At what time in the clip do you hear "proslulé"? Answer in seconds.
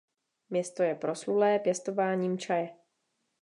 0.95-1.59